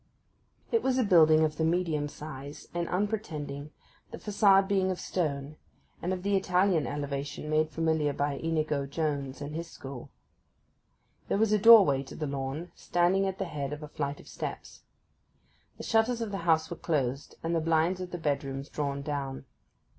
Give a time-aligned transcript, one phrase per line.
[0.71, 3.69] It was a building of the medium size, and unpretending,
[4.09, 5.57] the façade being of stone;
[6.01, 10.09] and of the Italian elevation made familiar by Inigo Jones and his school.
[11.27, 14.27] There was a doorway to the lawn, standing at the head of a flight of
[14.27, 14.81] steps.
[15.77, 19.45] The shutters of the house were closed, and the blinds of the bedrooms drawn down.